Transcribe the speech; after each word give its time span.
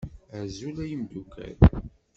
Azul 0.39 0.75
ay 0.83 0.91
imeddukkal 0.95 1.55